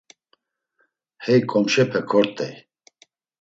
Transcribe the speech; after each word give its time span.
Hey 1.25 1.39
komşepe 1.51 2.01
kort̆ey. 2.09 2.53